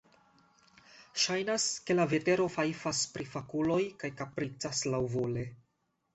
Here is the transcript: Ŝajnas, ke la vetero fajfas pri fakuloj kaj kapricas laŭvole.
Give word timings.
Ŝajnas, 1.23 1.65
ke 1.89 1.97
la 1.97 2.07
vetero 2.13 2.47
fajfas 2.55 3.03
pri 3.19 3.27
fakuloj 3.35 3.79
kaj 4.01 4.13
kapricas 4.23 4.83
laŭvole. 4.97 5.47